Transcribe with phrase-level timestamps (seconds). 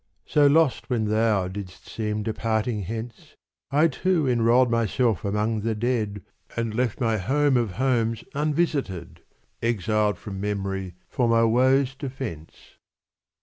[0.25, 3.35] So lost when thou didst seem departing hence,
[3.69, 6.23] I too enrolled myself among the dead
[6.57, 9.21] And left my home of homes unvisited.
[9.61, 12.79] Exiled from memory for my woe's defence.